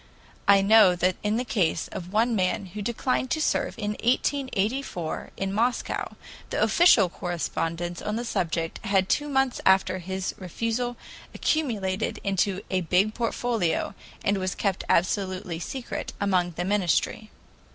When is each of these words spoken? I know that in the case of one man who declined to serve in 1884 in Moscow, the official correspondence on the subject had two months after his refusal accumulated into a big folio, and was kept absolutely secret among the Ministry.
I 0.47 0.61
know 0.61 0.95
that 0.95 1.17
in 1.21 1.37
the 1.37 1.45
case 1.45 1.87
of 1.89 2.11
one 2.11 2.35
man 2.35 2.65
who 2.73 2.81
declined 2.81 3.29
to 3.29 3.39
serve 3.39 3.77
in 3.77 3.91
1884 4.03 5.29
in 5.37 5.53
Moscow, 5.53 6.15
the 6.49 6.59
official 6.59 7.07
correspondence 7.07 8.01
on 8.01 8.15
the 8.15 8.25
subject 8.25 8.79
had 8.83 9.07
two 9.07 9.29
months 9.29 9.61
after 9.63 9.99
his 9.99 10.33
refusal 10.39 10.97
accumulated 11.35 12.19
into 12.23 12.61
a 12.71 12.81
big 12.81 13.13
folio, 13.31 13.93
and 14.25 14.39
was 14.39 14.55
kept 14.55 14.83
absolutely 14.89 15.59
secret 15.59 16.13
among 16.19 16.53
the 16.55 16.65
Ministry. 16.65 17.29